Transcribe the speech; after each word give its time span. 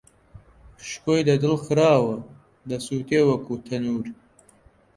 پشکۆی 0.75 1.25
لە 1.27 1.35
دڵ 1.43 1.53
خراوە، 1.63 2.15
دەسووتێ 2.69 3.19
وەکوو 3.25 3.61
تەنوور 3.67 4.07